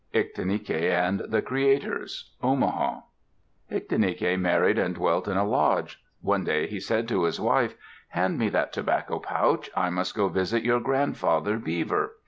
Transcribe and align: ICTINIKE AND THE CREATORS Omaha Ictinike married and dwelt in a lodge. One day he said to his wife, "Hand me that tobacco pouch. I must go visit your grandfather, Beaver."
ICTINIKE 0.15 0.71
AND 0.89 1.19
THE 1.29 1.43
CREATORS 1.43 2.31
Omaha 2.41 3.01
Ictinike 3.71 4.35
married 4.39 4.79
and 4.79 4.95
dwelt 4.95 5.27
in 5.27 5.37
a 5.37 5.45
lodge. 5.45 6.01
One 6.21 6.43
day 6.43 6.65
he 6.65 6.79
said 6.79 7.07
to 7.09 7.25
his 7.25 7.39
wife, 7.39 7.75
"Hand 8.07 8.39
me 8.39 8.49
that 8.49 8.73
tobacco 8.73 9.19
pouch. 9.19 9.69
I 9.77 9.91
must 9.91 10.15
go 10.15 10.27
visit 10.27 10.63
your 10.63 10.79
grandfather, 10.79 11.57
Beaver." 11.59 12.15